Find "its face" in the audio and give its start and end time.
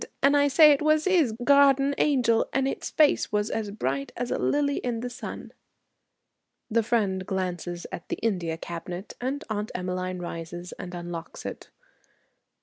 2.67-3.31